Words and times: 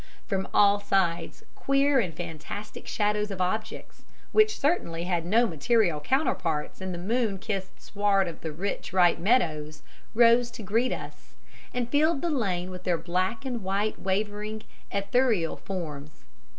From 0.25 0.47
all 0.51 0.79
sides 0.79 1.43
queer 1.53 1.99
and 1.99 2.11
fantastic 2.11 2.87
shadows 2.87 3.29
of 3.29 3.39
objects, 3.39 4.01
which 4.31 4.59
certainly 4.59 5.03
had 5.03 5.27
no 5.27 5.45
material 5.45 5.99
counterparts 5.99 6.81
in 6.81 6.91
the 6.91 6.97
moon 6.97 7.37
kissed 7.37 7.79
sward 7.79 8.27
of 8.27 8.41
the 8.41 8.51
rich, 8.51 8.93
ripe 8.93 9.19
meadows, 9.19 9.83
rose 10.15 10.49
to 10.53 10.63
greet 10.63 10.91
us, 10.91 11.35
and 11.71 11.87
filled 11.87 12.23
the 12.23 12.31
lane 12.31 12.71
with 12.71 12.83
their 12.83 12.97
black 12.97 13.45
and 13.45 13.61
white 13.61 13.99
wavering, 13.99 14.63
ethereal 14.91 15.55
forms. 15.57 16.23